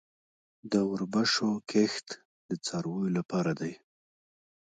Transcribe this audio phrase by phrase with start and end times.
[0.71, 2.07] د وربشو کښت
[2.47, 3.73] د څارویو لپاره دی